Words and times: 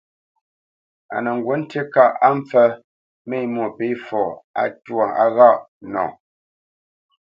A 1.15 1.17
nə 1.23 1.31
ŋgǔ 1.39 1.53
ŋtí 1.61 1.79
kâʼ 1.93 2.11
á 2.25 2.29
mpfə́ 2.37 2.67
mé 3.29 3.37
Mwôpéfɔ 3.53 4.21
á 4.61 4.63
twâ 4.83 5.03
á 5.23 5.25
ghâʼ 5.35 5.57
nɔ. 5.93 6.05